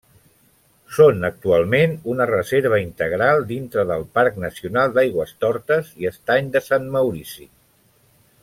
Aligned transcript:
Són 0.99 1.27
actualment 1.27 1.93
una 2.13 2.27
reserva 2.31 2.79
integral 2.85 3.45
dintre 3.53 3.85
del 3.93 4.07
Parc 4.19 4.41
Nacional 4.47 4.97
d'Aigüestortes 4.99 5.95
i 6.05 6.11
Estany 6.15 6.53
de 6.57 6.67
Sant 6.73 6.91
Maurici. 6.97 7.51